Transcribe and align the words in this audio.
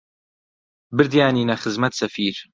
بردیانینە 0.97 1.55
خزمەت 1.63 1.93
سەفیر 1.99 2.35